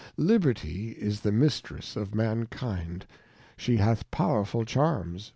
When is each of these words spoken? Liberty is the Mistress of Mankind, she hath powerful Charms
Liberty 0.17 0.93
is 0.93 1.19
the 1.19 1.31
Mistress 1.31 1.95
of 1.95 2.15
Mankind, 2.15 3.05
she 3.55 3.77
hath 3.77 4.09
powerful 4.09 4.65
Charms 4.65 5.29